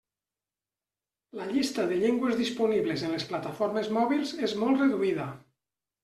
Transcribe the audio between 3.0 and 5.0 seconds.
en les plataformes mòbils és molt